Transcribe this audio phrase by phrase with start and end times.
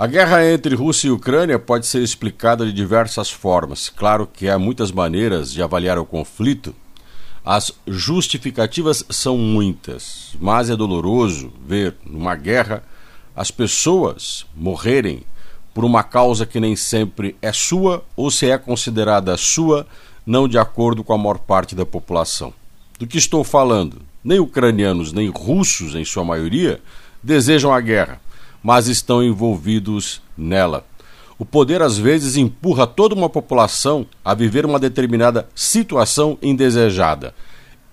[0.00, 3.90] A guerra entre Rússia e Ucrânia pode ser explicada de diversas formas.
[3.90, 6.74] Claro que há muitas maneiras de avaliar o conflito.
[7.44, 12.82] As justificativas são muitas, mas é doloroso ver numa guerra
[13.36, 15.22] as pessoas morrerem
[15.74, 19.86] por uma causa que nem sempre é sua ou se é considerada sua,
[20.24, 22.54] não de acordo com a maior parte da população.
[22.98, 24.00] Do que estou falando?
[24.24, 26.80] Nem ucranianos nem russos, em sua maioria,
[27.22, 28.18] desejam a guerra
[28.62, 30.84] mas estão envolvidos nela.
[31.38, 37.34] O poder às vezes empurra toda uma população a viver uma determinada situação indesejada.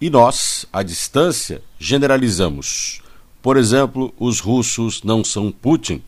[0.01, 3.01] E nós, à distância, generalizamos.
[3.41, 6.03] Por exemplo, os russos não são Putin.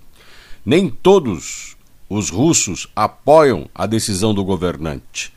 [0.66, 1.78] Nem todos
[2.10, 5.34] os russos apoiam a decisão do governante.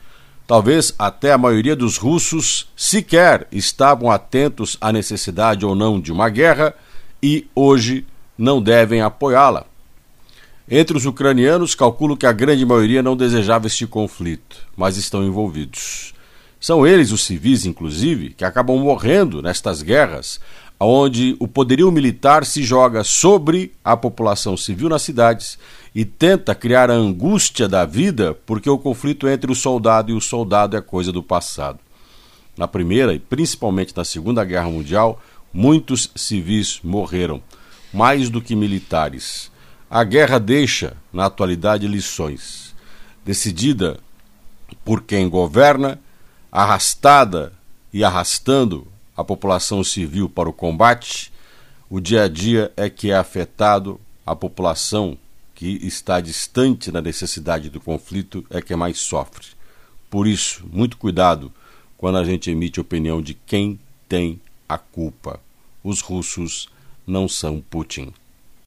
[0.47, 6.29] Talvez até a maioria dos russos sequer estavam atentos à necessidade ou não de uma
[6.29, 6.75] guerra
[7.23, 8.05] e hoje
[8.37, 9.67] não devem apoiá-la.
[10.71, 16.15] Entre os ucranianos, calculo que a grande maioria não desejava este conflito, mas estão envolvidos.
[16.61, 20.41] São eles, os civis, inclusive, que acabam morrendo nestas guerras,
[20.79, 25.59] onde o poderio militar se joga sobre a população civil nas cidades
[25.95, 30.21] e tenta criar a angústia da vida, porque o conflito entre o soldado e o
[30.21, 31.79] soldado é coisa do passado.
[32.57, 35.21] Na Primeira e principalmente na Segunda Guerra Mundial,
[35.53, 37.43] muitos civis morreram
[37.93, 39.51] mais do que militares.
[39.91, 42.75] A guerra deixa, na atualidade, lições.
[43.25, 44.01] Decidida
[44.85, 46.01] por quem governa,
[46.51, 47.53] arrastada
[47.93, 51.33] e arrastando a população civil para o combate,
[51.91, 55.19] o dia a dia é que é afetado, a população
[55.55, 59.49] que está distante da necessidade do conflito é que mais sofre.
[60.09, 61.53] Por isso, muito cuidado
[61.99, 65.39] quando a gente emite opinião de quem tem a culpa.
[65.85, 66.69] Os russos
[67.07, 68.13] não são Putin.